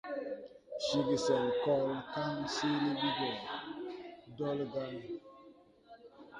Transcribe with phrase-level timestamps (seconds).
[0.85, 3.29] Ceege sen kɔL kaŋ seele ɓi
[4.37, 4.97] gɔ ɗolgãy.